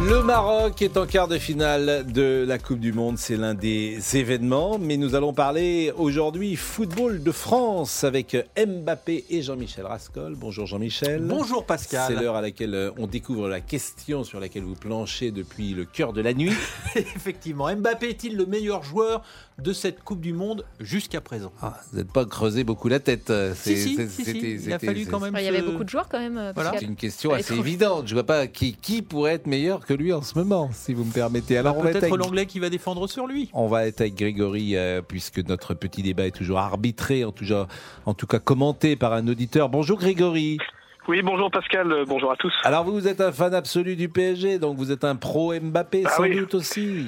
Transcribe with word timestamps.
Le 0.00 0.22
Maroc 0.22 0.80
est 0.80 0.96
en 0.96 1.06
quart 1.06 1.26
de 1.26 1.38
finale 1.38 2.06
de 2.10 2.44
la 2.46 2.58
Coupe 2.58 2.78
du 2.78 2.92
Monde, 2.92 3.18
c'est 3.18 3.36
l'un 3.36 3.54
des 3.54 3.98
événements, 4.16 4.78
mais 4.78 4.96
nous 4.96 5.16
allons 5.16 5.32
parler 5.32 5.92
aujourd'hui 5.96 6.54
football 6.54 7.22
de 7.22 7.32
France 7.32 8.04
avec 8.04 8.36
Mbappé 8.56 9.24
et 9.28 9.42
Jean-Michel 9.42 9.84
Rascol. 9.86 10.34
Bonjour 10.36 10.66
Jean-Michel. 10.66 11.22
Bonjour 11.24 11.66
Pascal. 11.66 12.04
C'est 12.14 12.22
l'heure 12.22 12.36
à 12.36 12.40
laquelle 12.42 12.74
euh, 12.74 12.90
on 12.96 13.06
découvre 13.08 13.48
la 13.48 13.60
question 13.60 14.22
sur 14.22 14.38
laquelle 14.38 14.62
vous 14.62 14.76
planchez 14.76 15.30
depuis 15.32 15.74
le 15.74 15.84
cœur 15.84 16.12
de 16.12 16.20
la 16.22 16.32
nuit. 16.32 16.52
Effectivement, 16.94 17.74
Mbappé 17.74 18.08
est-il 18.10 18.36
le 18.36 18.46
meilleur 18.46 18.84
joueur 18.84 19.22
de 19.58 19.72
cette 19.72 20.04
Coupe 20.04 20.20
du 20.20 20.32
Monde 20.32 20.64
jusqu'à 20.78 21.20
présent? 21.20 21.52
Ah, 21.60 21.76
vous 21.90 21.98
n'êtes 21.98 22.12
pas 22.12 22.24
creusé 22.24 22.62
beaucoup 22.62 22.86
la 22.88 23.00
tête. 23.00 23.30
euh, 23.30 23.52
Si, 23.56 23.96
c'est- 23.96 24.08
si, 24.08 24.38
Il 24.64 24.72
a 24.72 24.78
fallu 24.78 25.06
quand 25.06 25.18
même. 25.18 25.34
Il 25.36 25.44
y 25.44 25.48
avait 25.48 25.60
beaucoup 25.62 25.82
de 25.84 25.88
joueurs 25.88 26.08
quand 26.08 26.20
même. 26.20 26.38
euh, 26.38 26.52
Voilà. 26.54 26.72
C'est 26.78 26.84
une 26.84 26.94
question 26.96 27.32
assez 27.32 27.54
évidente. 27.58 28.06
Je 28.06 28.14
vois 28.14 28.24
pas 28.24 28.46
qui, 28.46 28.74
qui 28.74 29.02
pourrait 29.02 29.32
être 29.34 29.46
meilleur 29.48 29.84
que 29.88 29.94
lui 29.94 30.12
en 30.12 30.20
ce 30.20 30.38
moment, 30.38 30.68
si 30.72 30.92
vous 30.92 31.02
me 31.04 31.12
permettez. 31.12 31.56
Alors 31.56 31.78
on 31.78 31.82
va 31.82 31.88
être 31.90 32.00
Peut-être 32.00 32.12
avec- 32.12 32.24
l'anglais 32.26 32.44
qui 32.44 32.58
va 32.58 32.68
défendre 32.68 33.06
sur 33.08 33.26
lui. 33.26 33.48
On 33.54 33.68
va 33.68 33.86
être 33.86 34.02
avec 34.02 34.16
Grégory 34.16 34.76
euh, 34.76 35.00
puisque 35.00 35.38
notre 35.48 35.72
petit 35.72 36.02
débat 36.02 36.26
est 36.26 36.30
toujours 36.36 36.58
arbitré, 36.58 37.24
en 37.24 37.32
tout, 37.32 37.46
cas, 37.46 37.66
en 38.04 38.12
tout 38.12 38.26
cas 38.26 38.38
commenté 38.38 38.96
par 38.96 39.14
un 39.14 39.26
auditeur. 39.28 39.70
Bonjour 39.70 39.98
Grégory. 39.98 40.58
Oui, 41.08 41.22
bonjour 41.22 41.50
Pascal, 41.50 42.04
bonjour 42.06 42.30
à 42.30 42.36
tous. 42.36 42.52
Alors 42.64 42.84
vous, 42.84 42.92
vous 42.92 43.08
êtes 43.08 43.22
un 43.22 43.32
fan 43.32 43.54
absolu 43.54 43.96
du 43.96 44.10
PSG, 44.10 44.58
donc 44.58 44.76
vous 44.76 44.92
êtes 44.92 45.04
un 45.04 45.16
pro 45.16 45.54
Mbappé 45.58 46.02
Ah 46.04 46.10
sans 46.10 46.24
oui. 46.24 46.36
doute 46.36 46.54
aussi. 46.54 47.06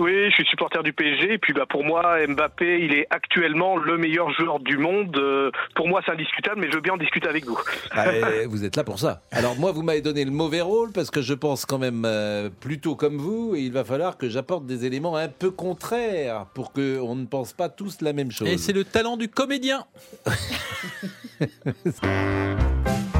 Oui, 0.00 0.28
je 0.30 0.34
suis 0.34 0.44
supporter 0.46 0.82
du 0.82 0.92
PSG, 0.92 1.34
et 1.34 1.38
puis 1.38 1.52
bah, 1.52 1.66
pour 1.68 1.84
moi, 1.84 2.16
Mbappé, 2.26 2.80
il 2.80 2.94
est 2.94 3.06
actuellement 3.10 3.76
le 3.76 3.96
meilleur 3.96 4.32
joueur 4.32 4.58
du 4.58 4.76
monde. 4.76 5.16
Euh, 5.16 5.52
pour 5.76 5.86
moi, 5.86 6.02
c'est 6.04 6.12
indiscutable, 6.12 6.60
mais 6.60 6.68
je 6.68 6.74
veux 6.74 6.80
bien 6.80 6.94
en 6.94 6.96
discuter 6.96 7.28
avec 7.28 7.46
vous. 7.46 7.58
Ah, 7.92 8.08
euh, 8.08 8.46
vous 8.48 8.64
êtes 8.64 8.74
là 8.74 8.82
pour 8.82 8.98
ça. 8.98 9.22
Alors 9.30 9.56
moi, 9.56 9.70
vous 9.70 9.82
m'avez 9.82 10.00
donné 10.00 10.24
le 10.24 10.32
mauvais 10.32 10.62
rôle 10.62 10.90
parce 10.92 11.10
que 11.10 11.22
je 11.22 11.34
pense 11.34 11.64
quand 11.64 11.78
même 11.78 12.04
euh, 12.04 12.50
plutôt 12.60 12.96
comme 12.96 13.18
vous 13.18 13.54
et 13.54 13.60
il 13.60 13.72
va 13.72 13.84
falloir 13.84 14.18
que 14.18 14.28
j'apporte 14.28 14.66
des 14.66 14.84
éléments 14.84 15.16
un 15.16 15.28
peu 15.28 15.52
contraires 15.52 16.46
pour 16.54 16.72
qu'on 16.72 17.14
ne 17.14 17.26
pense 17.26 17.52
pas 17.52 17.68
tous 17.68 18.00
la 18.00 18.12
même 18.12 18.32
chose. 18.32 18.48
Et 18.48 18.58
c'est 18.58 18.72
le 18.72 18.84
talent 18.84 19.16
du 19.16 19.28
comédien. 19.28 19.84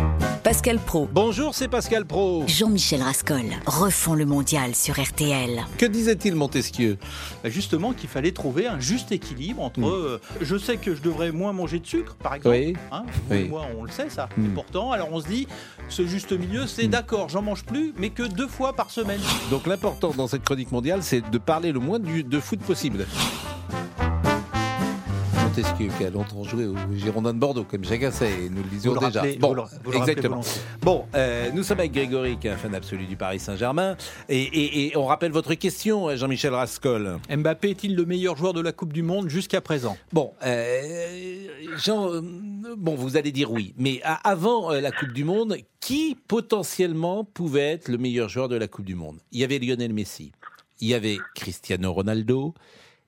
Pascal 0.54 0.78
Pro, 0.78 1.08
Bonjour, 1.12 1.52
c'est 1.52 1.66
Pascal 1.66 2.04
Pro. 2.06 2.44
Jean-Michel 2.46 3.02
Rascol 3.02 3.42
refont 3.66 4.14
le 4.14 4.24
mondial 4.24 4.76
sur 4.76 5.02
RTL. 5.02 5.60
Que 5.78 5.84
disait-il 5.84 6.36
Montesquieu? 6.36 6.96
Bah, 7.42 7.50
Justement, 7.50 7.92
qu'il 7.92 8.08
fallait 8.08 8.30
trouver 8.30 8.68
un 8.68 8.78
juste 8.78 9.10
équilibre 9.10 9.60
entre. 9.60 9.80
Mm. 9.80 9.84
euh, 9.84 10.18
je 10.40 10.56
sais 10.56 10.76
que 10.76 10.94
je 10.94 11.02
devrais 11.02 11.32
moins 11.32 11.52
manger 11.52 11.80
de 11.80 11.86
sucre, 11.86 12.14
par 12.14 12.34
exemple. 12.34 12.54
Oui. 12.56 12.74
Hein, 12.92 13.02
vous 13.28 13.34
Oui. 13.34 13.40
et 13.40 13.48
moi, 13.48 13.66
on 13.76 13.82
le 13.82 13.90
sait 13.90 14.08
ça. 14.08 14.28
Mm. 14.36 14.44
Et 14.46 14.48
pourtant, 14.50 14.92
alors 14.92 15.08
on 15.12 15.20
se 15.20 15.26
dit, 15.26 15.48
ce 15.88 16.06
juste 16.06 16.30
milieu, 16.32 16.68
c'est 16.68 16.86
Mm. 16.86 16.90
d'accord, 16.90 17.28
j'en 17.28 17.42
mange 17.42 17.64
plus, 17.64 17.92
mais 17.98 18.10
que 18.10 18.22
deux 18.22 18.48
fois 18.48 18.74
par 18.74 18.90
semaine. 18.90 19.20
Donc 19.50 19.66
l'important 19.66 20.12
dans 20.16 20.28
cette 20.28 20.44
chronique 20.44 20.70
mondiale, 20.70 21.02
c'est 21.02 21.28
de 21.28 21.38
parler 21.38 21.72
le 21.72 21.80
moins 21.80 21.98
du- 21.98 22.22
de 22.22 22.38
foot 22.38 22.60
possible. 22.60 23.06
Montesquieu 25.56 25.88
qui 25.96 26.04
a 26.04 26.10
longtemps 26.10 26.42
joué 26.42 26.66
au 26.66 26.74
Girondin 26.96 27.32
de 27.32 27.38
Bordeaux, 27.38 27.62
comme 27.62 27.84
chacun 27.84 28.10
sait, 28.10 28.46
et 28.46 28.50
nous 28.50 28.64
le 28.64 28.68
disions 28.68 28.92
déjà. 28.94 29.20
rappelez- 29.20 29.36
bon, 29.38 29.48
vous 29.50 29.54
le- 29.54 29.62
vous 29.62 29.68
le 29.92 29.98
rappelez 29.98 30.12
exactement. 30.12 30.40
Bon, 30.82 31.04
euh, 31.14 31.50
nous 31.54 31.62
sommes 31.62 31.78
avec 31.78 31.92
Grégory, 31.92 32.36
qui 32.40 32.48
est 32.48 32.50
un 32.50 32.56
fan 32.56 32.74
absolu 32.74 33.06
du 33.06 33.14
Paris 33.14 33.38
Saint-Germain, 33.38 33.96
et, 34.28 34.42
et- 34.42 34.86
et 34.88 34.96
on 34.96 35.04
rappelle 35.06 35.30
votre 35.30 35.54
question, 35.54 36.08
euh, 36.08 36.16
Jean-Michel 36.16 36.52
Rascol. 36.52 37.18
Mbappé 37.30 37.70
est-il 37.70 37.94
le 37.94 38.04
meilleur 38.04 38.36
joueur 38.36 38.52
de 38.52 38.60
la 38.60 38.72
Coupe 38.72 38.92
du 38.92 39.04
Monde 39.04 39.28
jusqu'à 39.28 39.60
présent? 39.60 39.96
Bon, 40.12 40.32
euh, 40.44 41.46
Jean, 41.76 42.20
bon, 42.76 42.96
vous 42.96 43.16
allez 43.16 43.30
dire 43.30 43.52
oui, 43.52 43.74
mais 43.78 44.00
à- 44.02 44.28
avant 44.28 44.72
euh, 44.72 44.80
la 44.80 44.90
Coupe 44.90 45.12
du 45.12 45.22
Monde, 45.22 45.56
qui 45.78 46.16
potentiellement 46.26 47.22
pouvait 47.22 47.60
être 47.74 47.86
le 47.86 47.98
meilleur 47.98 48.28
joueur 48.28 48.48
de 48.48 48.56
la 48.56 48.66
Coupe 48.66 48.86
du 48.86 48.96
Monde? 48.96 49.18
Il 49.30 49.38
y 49.38 49.44
avait 49.44 49.60
Lionel 49.60 49.92
Messi, 49.92 50.32
il 50.80 50.88
y 50.88 50.94
avait 50.94 51.18
Cristiano 51.36 51.92
Ronaldo, 51.92 52.54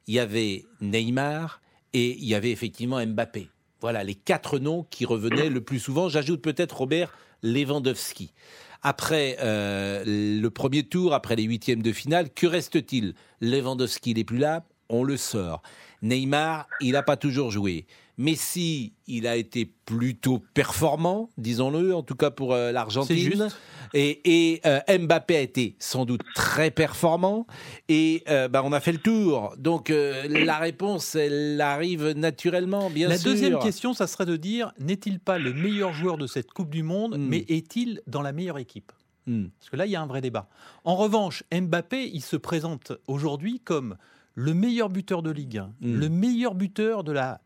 il 0.06 0.14
y 0.14 0.20
avait 0.20 0.64
Neymar 0.80 1.60
et 1.96 2.14
il 2.18 2.26
y 2.26 2.34
avait 2.34 2.50
effectivement 2.50 3.04
Mbappé. 3.04 3.48
Voilà 3.80 4.04
les 4.04 4.14
quatre 4.14 4.58
noms 4.58 4.86
qui 4.90 5.06
revenaient 5.06 5.48
le 5.48 5.62
plus 5.62 5.78
souvent. 5.78 6.10
J'ajoute 6.10 6.42
peut-être 6.42 6.76
Robert 6.76 7.10
Lewandowski. 7.42 8.34
Après 8.82 9.38
euh, 9.40 10.04
le 10.04 10.48
premier 10.50 10.82
tour, 10.82 11.14
après 11.14 11.36
les 11.36 11.44
huitièmes 11.44 11.82
de 11.82 11.92
finale, 11.92 12.28
que 12.28 12.46
reste-t-il? 12.46 13.14
Lewandowski 13.40 14.12
n'est 14.12 14.24
plus 14.24 14.36
là, 14.36 14.66
on 14.88 15.04
le 15.04 15.16
sort. 15.16 15.62
Neymar, 16.02 16.66
il 16.80 16.92
n'a 16.92 17.02
pas 17.02 17.16
toujours 17.16 17.50
joué. 17.50 17.86
Messi, 18.18 18.94
il 19.06 19.26
a 19.26 19.36
été 19.36 19.66
plutôt 19.84 20.42
performant, 20.54 21.28
disons-le, 21.36 21.94
en 21.94 22.02
tout 22.02 22.14
cas 22.14 22.30
pour 22.30 22.54
euh, 22.54 22.72
l'Argentine. 22.72 23.48
Et, 23.92 24.52
et, 24.54 24.60
euh, 24.64 24.80
Mbappé 24.98 25.36
a 25.36 25.40
été 25.40 25.76
sans 25.78 26.06
doute 26.06 26.22
très 26.34 26.70
performant. 26.70 27.46
Et 27.90 28.22
euh, 28.28 28.48
bah, 28.48 28.62
on 28.64 28.72
a 28.72 28.80
fait 28.80 28.92
le 28.92 28.98
tour. 28.98 29.54
Donc 29.58 29.90
euh, 29.90 30.26
la 30.28 30.56
réponse, 30.56 31.14
elle 31.14 31.60
arrive 31.60 32.10
naturellement, 32.12 32.88
bien 32.88 33.08
La 33.08 33.18
sûr. 33.18 33.32
deuxième 33.32 33.58
question, 33.58 33.92
ça 33.92 34.06
serait 34.06 34.26
de 34.26 34.36
dire 34.36 34.72
n'est-il 34.78 35.20
pas 35.20 35.38
le 35.38 35.52
meilleur 35.52 35.92
joueur 35.92 36.16
de 36.16 36.26
cette 36.26 36.50
Coupe 36.52 36.70
du 36.70 36.82
Monde, 36.82 37.18
Mm. 37.18 37.26
mais 37.28 37.44
est-il 37.48 38.00
dans 38.06 38.22
la 38.22 38.32
meilleure 38.32 38.58
équipe? 38.58 38.92
Hmm. 39.26 39.46
Parce 39.58 39.70
que 39.70 39.76
là, 39.76 39.86
il 39.86 39.92
y 39.92 39.96
a 39.96 40.00
un 40.00 40.06
vrai 40.06 40.20
débat. 40.20 40.48
En 40.84 40.96
revanche, 40.96 41.42
Mbappé, 41.52 42.08
il 42.14 42.22
se 42.22 42.36
présente 42.36 42.92
aujourd'hui 43.08 43.60
comme 43.60 43.96
le 44.36 44.54
meilleur 44.54 44.88
buteur 44.90 45.22
de 45.22 45.30
Ligue 45.32 45.58
1, 45.58 45.72
Mm. 45.80 45.94
le 45.98 46.08
meilleur 46.08 46.54
buteur 46.54 47.02
de 47.02 47.10
la 47.12 47.40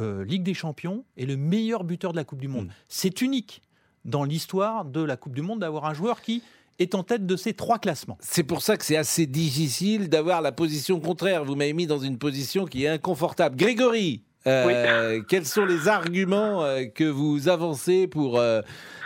euh, 0.00 0.24
Ligue 0.24 0.42
des 0.42 0.54
Champions 0.54 1.04
et 1.16 1.24
le 1.26 1.36
meilleur 1.36 1.84
buteur 1.84 2.10
de 2.12 2.16
la 2.16 2.24
Coupe 2.24 2.40
du 2.40 2.48
Monde. 2.48 2.66
Mm. 2.66 2.70
C'est 2.88 3.20
unique 3.22 3.62
dans 4.04 4.24
l'histoire 4.24 4.84
de 4.84 5.02
la 5.02 5.16
Coupe 5.16 5.34
du 5.34 5.42
Monde 5.42 5.60
d'avoir 5.60 5.84
un 5.84 5.94
joueur 5.94 6.20
qui 6.20 6.42
est 6.80 6.94
en 6.96 7.04
tête 7.04 7.26
de 7.26 7.36
ces 7.36 7.52
trois 7.54 7.78
classements. 7.78 8.18
C'est 8.20 8.42
pour 8.42 8.60
ça 8.62 8.76
que 8.76 8.84
c'est 8.84 8.96
assez 8.96 9.26
difficile 9.26 10.08
d'avoir 10.08 10.40
la 10.42 10.50
position 10.50 10.98
contraire. 10.98 11.44
Vous 11.44 11.54
m'avez 11.54 11.72
mis 11.74 11.86
dans 11.86 12.00
une 12.00 12.18
position 12.18 12.64
qui 12.64 12.84
est 12.84 12.88
inconfortable. 12.88 13.54
Grégory, 13.56 14.24
euh, 14.48 15.22
quels 15.28 15.46
sont 15.46 15.64
les 15.64 15.86
arguments 15.86 16.64
euh, 16.64 16.86
que 16.86 17.04
vous 17.04 17.48
avancez 17.48 18.08
pour 18.08 18.38
euh, 18.38 18.60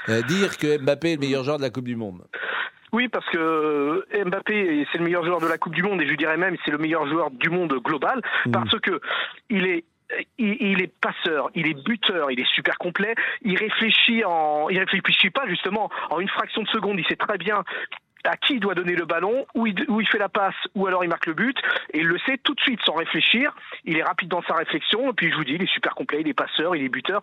euh, 0.09 0.23
dire 0.23 0.57
que 0.57 0.79
Mbappé 0.79 1.13
est 1.13 1.15
le 1.17 1.21
meilleur 1.21 1.45
joueur 1.45 1.59
de 1.59 1.63
la 1.63 1.71
Coupe 1.71 1.85
du 1.85 1.97
Monde? 1.97 2.23
Oui, 2.93 3.09
parce 3.09 3.27
que 3.27 3.39
euh, 3.39 4.25
Mbappé, 4.25 4.87
c'est 4.91 4.99
le 4.99 5.05
meilleur 5.05 5.25
joueur 5.25 5.41
de 5.41 5.47
la 5.47 5.59
Coupe 5.59 5.75
du 5.75 5.83
Monde, 5.83 6.01
et 6.03 6.07
je 6.07 6.15
dirais 6.15 6.37
même, 6.37 6.57
c'est 6.65 6.71
le 6.71 6.79
meilleur 6.79 7.07
joueur 7.07 7.31
du 7.31 7.51
monde 7.51 7.75
global, 7.85 8.21
Mm. 8.47 8.51
parce 8.53 8.79
que 8.81 9.01
il 9.51 9.67
est 9.67 9.85
il, 10.39 10.57
il 10.61 10.81
est 10.81 10.93
passeur, 11.01 11.51
il 11.55 11.67
est 11.67 11.75
buteur, 11.85 12.31
il 12.31 12.41
est 12.41 12.49
super 12.55 12.79
complet. 12.79 13.15
Il 13.43 13.59
réfléchit 13.59 14.25
en, 14.25 14.69
il 14.71 14.79
réfléchit 14.79 15.29
pas 15.31 15.47
justement 15.47 15.91
en 16.09 16.19
une 16.21 16.29
fraction 16.29 16.63
de 16.63 16.69
seconde. 16.69 16.99
Il 16.99 17.07
sait 17.07 17.17
très 17.17 17.37
bien 17.37 17.63
à 18.29 18.37
qui 18.37 18.55
il 18.55 18.61
doit 18.61 18.75
donner 18.75 18.95
le 18.95 19.05
ballon, 19.07 19.47
où 19.55 19.67
il, 19.67 19.75
où 19.89 20.01
il 20.01 20.07
fait 20.09 20.19
la 20.19 20.29
passe, 20.29 20.55
ou 20.75 20.87
alors 20.87 21.03
il 21.05 21.09
marque 21.09 21.27
le 21.27 21.35
but. 21.35 21.57
Et 21.93 21.99
il 22.01 22.07
le 22.07 22.19
sait 22.27 22.39
tout 22.43 22.55
de 22.55 22.61
suite 22.61 22.81
sans 22.87 22.95
réfléchir. 22.95 23.55
Il 23.85 23.97
est 23.97 24.03
rapide 24.03 24.29
dans 24.29 24.43
sa 24.43 24.55
réflexion. 24.55 25.11
Et 25.11 25.13
puis 25.15 25.31
je 25.31 25.37
vous 25.37 25.45
dis, 25.45 25.53
il 25.55 25.63
est 25.63 25.73
super 25.73 25.95
complet, 25.95 26.19
il 26.21 26.29
est 26.29 26.35
passeur, 26.35 26.77
il 26.77 26.83
est 26.85 26.89
buteur. 26.89 27.21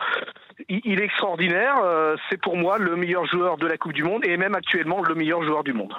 Il, 0.70 0.82
il 0.84 1.00
est 1.00 1.06
extraordinaire. 1.06 1.76
Euh, 1.84 2.16
c'est 2.30 2.42
pour 2.42 2.58
moi 2.58 2.78
le 2.78 2.96
meilleur 2.96 3.26
joueur 3.26 3.58
de 3.58 3.68
la 3.68 3.78
Coupe 3.78 3.94
du 3.94 4.04
Monde 4.04 4.26
et 4.26 4.36
même 4.38 4.56
actuellement 4.56 5.02
le 5.04 5.16
meilleur 5.16 5.44
joueur 5.44 5.64
du 5.64 5.74
monde. 5.74 5.94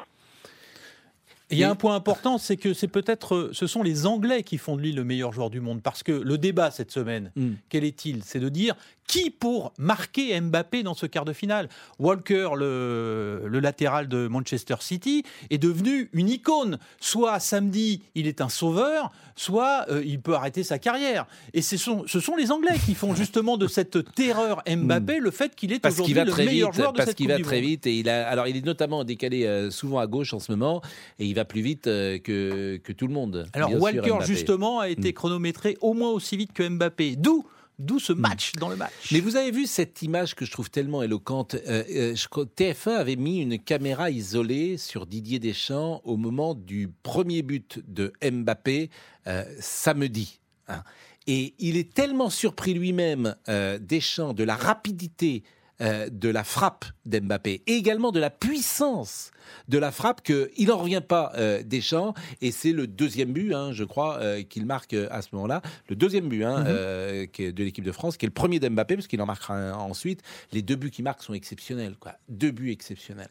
Il 1.49 1.59
y 1.59 1.63
a 1.63 1.71
un 1.71 1.77
point 1.77 1.95
important, 1.95 2.39
c'est 2.39 2.57
que 2.57 2.73
c'est 2.75 2.89
peut-être, 2.89 3.37
euh, 3.37 3.51
ce 3.53 3.69
sont 3.69 3.85
les 3.85 4.05
Anglais 4.07 4.43
qui 4.43 4.59
font 4.59 4.75
de 4.75 4.83
lui 4.83 4.91
le 4.91 5.05
meilleur 5.05 5.33
joueur 5.33 5.49
du 5.49 5.61
monde. 5.61 5.81
Parce 5.81 6.03
que 6.03 6.11
le 6.11 6.39
débat 6.39 6.73
cette 6.73 6.91
semaine, 6.91 7.31
Mm. 7.37 7.51
quel 7.69 7.85
est-il? 7.85 8.25
C'est 8.25 8.41
de 8.41 8.49
dire 8.49 8.75
qui 9.07 9.31
pour 9.31 9.73
marquer 9.79 10.39
Mbappé 10.41 10.83
dans 10.83 10.95
ce 10.95 11.07
quart 11.07 11.25
de 11.25 11.33
finale? 11.33 11.69
Walker, 11.99 12.51
le, 12.57 13.43
le 13.47 13.61
latéral 13.61 14.09
de 14.09 14.27
Manchester 14.29 14.77
City, 14.81 15.23
est 15.51 15.59
devenu 15.59 16.11
une 16.13 16.29
icône. 16.29 16.79
Soit 17.01 17.39
samedi, 17.41 18.03
il 18.15 18.27
est 18.27 18.41
un 18.41 18.49
sauveur, 18.49 19.13
soit 19.37 19.87
euh, 19.91 20.03
il 20.05 20.21
peut 20.21 20.35
arrêter 20.35 20.63
sa 20.65 20.79
carrière. 20.79 21.27
Et 21.55 21.63
ce 21.63 21.77
sont, 21.77 22.05
ce 22.07 22.21
sont 22.21 22.37
les 22.37 22.51
Anglais 22.53 22.77
qui 22.85 22.95
font 22.95 23.15
justement 23.15 23.57
de 23.57 23.67
cette 23.69 24.15
terreur 24.15 24.63
Mbappé 24.69 25.19
le 25.21 25.31
fait 25.31 25.55
qu'il 25.55 25.73
est 25.73 25.77
Hmm. 25.77 25.81
parce 25.81 25.95
qu'il 25.97 26.05
aujourd'hui 26.05 26.15
va 26.15 26.25
le 26.25 26.31
très 26.33 26.45
meilleur 26.47 26.71
vite, 26.71 26.77
joueur 26.81 26.93
de 26.93 26.97
parce 26.97 27.09
cette 27.11 27.17
qu'il 27.19 27.27
Coupe 27.29 27.37
va 27.39 27.43
très 27.45 27.61
vite 27.61 27.87
et 27.87 27.99
il 27.99 28.09
a 28.09 28.27
alors 28.29 28.47
il 28.49 28.57
est 28.57 28.65
notamment 28.65 29.05
décalé 29.05 29.45
euh, 29.45 29.71
souvent 29.71 29.99
à 29.99 30.07
gauche 30.07 30.33
en 30.33 30.39
ce 30.41 30.51
moment 30.53 30.81
et 31.19 31.27
il 31.27 31.35
va 31.35 31.45
plus 31.45 31.61
vite 31.61 31.87
euh, 31.87 32.19
que, 32.19 32.79
que 32.83 32.93
tout 32.93 33.07
le 33.07 33.13
monde. 33.13 33.47
Alors 33.53 33.71
sûr, 33.71 33.81
Walker 33.83 34.19
justement 34.25 34.81
a 34.81 34.89
été 34.89 35.11
Mm. 35.11 35.13
chronométré 35.13 35.77
au 35.81 35.93
moins 35.95 36.11
aussi 36.11 36.37
vite 36.37 36.53
que 36.53 36.67
Mbappé. 36.69 37.17
D'où 37.17 37.45
d'où 37.79 37.99
ce 37.99 38.13
match 38.13 38.53
dans 38.53 38.69
le 38.69 38.77
match. 38.77 39.13
Mais 39.13 39.21
vous 39.21 39.37
avez 39.37 39.51
vu 39.51 39.67
cette 39.67 40.03
image 40.03 40.35
que 40.35 40.45
je 40.45 40.51
trouve 40.51 40.71
tellement 40.71 41.03
éloquente 41.03 41.55
euh, 41.55 41.85
euh, 41.91 42.15
je 42.15 42.29
crois 42.29 42.47
que 42.47 42.51
TF1 42.51 42.91
avait 42.97 43.17
mis 43.17 43.41
une 43.41 43.59
caméra 43.59 44.11
isolée 44.11 44.77
sur 44.79 45.07
Didier 45.07 45.39
Deschamps 45.39 46.01
au 46.05 46.17
moment 46.17 46.55
du 46.55 46.89
premier 47.03 47.43
but 47.43 47.81
de 47.87 48.13
Mbappé 48.23 48.91
euh, 49.27 49.45
samedi. 49.61 50.41
hein. 50.69 50.83
Et 51.27 51.55
il 51.59 51.77
est 51.77 51.93
tellement 51.93 52.31
surpris 52.31 52.73
lui-même, 52.73 53.35
euh, 53.49 53.79
Deschamps, 53.79 54.33
de 54.33 54.45
la 54.45 54.55
rapidité 54.55 55.43
euh, 55.81 56.09
de 56.11 56.29
la 56.29 56.45
frappe 56.45 56.87
d'Mbappé 57.05 57.63
et 57.67 57.75
également 57.75 58.13
de 58.13 58.21
la 58.21 58.31
puissance 58.31 59.31
de 59.69 59.79
la 59.79 59.93
frappe 59.93 60.23
qu'il 60.23 60.69
n'en 60.69 60.79
revient 60.79 61.03
pas 61.07 61.33
euh, 61.37 61.63
Deschamps 61.63 62.15
et 62.41 62.51
c'est 62.51 62.73
le 62.73 62.87
deuxième 62.87 63.33
but, 63.33 63.55
hein, 63.55 63.73
je 63.73 63.85
crois, 63.85 64.19
euh, 64.19 64.43
qu'il 64.43 64.67
marque 64.67 64.95
euh, 64.95 65.07
à 65.11 65.23
ce 65.23 65.29
moment-là, 65.33 65.63
le 65.89 65.97
deuxième 65.97 66.29
but 66.29 66.45
hein, 66.45 66.65
Mhm. 66.65 67.53
de 67.53 67.63
l'équipe 67.65 67.85
de 67.85 67.93
France, 67.93 68.17
qui 68.17 68.25
est 68.25 68.29
le 68.29 68.33
premier 68.33 68.59
d'Mbappé 68.59 68.97
parce 68.97 69.07
qu'il 69.07 69.21
en 69.21 69.27
marquera 69.27 69.55
un 69.55 69.75
ensuite. 69.75 70.23
Les 70.53 70.63
deux 70.63 70.77
buts 70.77 70.91
qu'il 70.91 71.05
marque 71.05 71.23
sont 71.23 71.35
exceptionnels, 71.35 71.97
quoi. 72.01 72.15
Deux 72.29 72.51
buts 72.51 72.71
exceptionnels. 72.71 73.29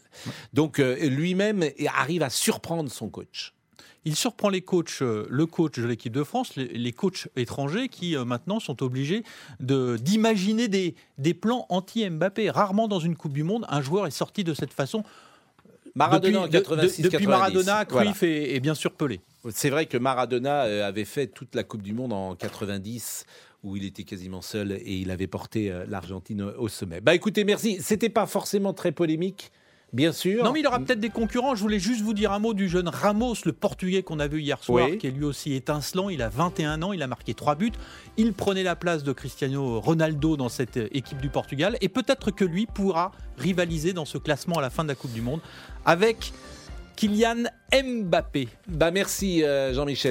Donc 0.54 0.78
lui-même 0.78 1.66
arrive 1.94 2.24
à 2.24 2.30
surprendre 2.30 2.92
son 2.92 3.10
coach. 3.10 3.55
Il 4.06 4.16
surprend 4.16 4.50
les 4.50 4.62
coachs, 4.62 5.02
euh, 5.02 5.26
le 5.30 5.46
coach 5.46 5.80
de 5.80 5.86
l'équipe 5.86 6.14
de 6.14 6.24
France, 6.24 6.56
les, 6.56 6.68
les 6.68 6.92
coachs 6.92 7.28
étrangers 7.36 7.88
qui 7.90 8.16
euh, 8.16 8.26
maintenant 8.26 8.60
sont 8.60 8.84
obligés 8.84 9.24
de- 9.60 9.98
d'imaginer 10.00 10.68
des, 10.68 10.96
des 11.18 11.34
plans 11.34 11.66
anti-Mbappé. 11.70 12.50
Rarement 12.50 12.88
dans 12.88 13.00
une 13.00 13.16
Coupe 13.16 13.34
du 13.34 13.44
Monde, 13.44 13.66
un 13.70 13.82
joueur 13.82 14.06
est 14.08 14.12
sorti 14.12 14.44
de 14.44 14.54
cette 14.54 14.74
façon. 14.74 15.04
Maradona 15.96 16.42
en 16.42 16.48
depuis, 16.48 16.52
de- 16.58 16.58
de- 16.60 16.64
86 16.64 17.02
depuis 17.04 17.28
Maradona, 17.28 17.86
Voilà. 17.90 18.12
Cruyff 18.12 18.24
et, 18.24 18.56
et 18.56 18.60
bien 18.60 18.74
sûr 18.76 18.92
Pelé. 18.92 19.22
C'est 19.52 19.70
vrai 19.70 19.86
que 19.86 19.98
Maradona 19.98 20.64
euh, 20.66 20.88
avait 20.88 21.06
fait 21.06 21.28
toute 21.28 21.56
la 21.56 21.64
Coupe 21.64 21.82
du 21.84 21.94
Monde 21.94 22.12
en 22.14 22.36
90 22.36 23.26
où 23.64 23.76
il 23.78 23.86
était 23.86 24.04
quasiment 24.04 24.42
seul 24.42 24.74
et 24.74 24.98
il 24.98 25.10
avait 25.10 25.26
porté 25.26 25.74
l'Argentine 25.88 26.44
au 26.44 26.68
sommet. 26.68 27.02
Bah 27.02 27.16
écoutez, 27.16 27.44
merci. 27.44 27.78
C'était 27.82 28.10
pas 28.10 28.28
forcément 28.28 28.74
très 28.74 28.92
polémique, 28.92 29.52
bien 29.96 30.12
sûr. 30.12 30.44
Non, 30.44 30.52
mais 30.52 30.60
il 30.60 30.68
aura 30.68 30.80
peut-être 30.80 31.00
des 31.00 31.10
concurrents. 31.10 31.56
Je 31.56 31.62
voulais 31.62 31.80
juste 31.80 32.02
vous 32.02 32.14
dire 32.14 32.32
un 32.32 32.40
mot 32.40 32.54
du 32.54 32.68
jeune 32.70 32.88
Ramos, 32.90 33.36
le 33.46 33.54
Portugais 33.54 34.04
qu'on 34.04 34.20
a 34.20 34.28
vu 34.28 34.42
hier 34.42 34.62
soir, 34.64 34.88
Oui. 34.90 34.98
qui 34.98 35.08
est 35.08 35.12
lui 35.12 35.24
aussi 35.24 35.54
étincelant. 35.54 36.10
Il 36.10 36.22
a 36.22 36.30
21 36.30 36.82
ans, 36.84 36.94
il 36.94 37.02
a 37.02 37.08
marqué 37.08 37.34
3 37.34 37.56
buts. 37.56 37.72
Il 38.18 38.34
prenait 38.34 38.64
la 38.64 38.76
place 38.76 39.04
de 39.04 39.14
Cristiano 39.14 39.80
Ronaldo 39.80 40.38
dans 40.38 40.50
cette 40.50 40.78
équipe 40.92 41.22
du 41.22 41.30
Portugal. 41.30 41.78
Et 41.82 41.90
peut-être 41.90 42.32
que 42.32 42.46
lui 42.46 42.66
pourra 42.66 43.12
rivaliser 43.38 43.94
dans 43.94 44.06
ce 44.06 44.18
classement 44.18 44.58
à 44.58 44.62
la 44.62 44.70
fin 44.70 44.84
de 44.84 44.90
la 44.90 44.96
Coupe 44.96 45.14
du 45.14 45.22
Monde 45.22 45.40
avec 45.86 46.34
Kylian 46.96 47.44
Mbappé. 47.74 48.48
Bah 48.68 48.92
merci 48.92 49.44
euh, 49.44 49.74
Jean-Michel. 49.74 50.04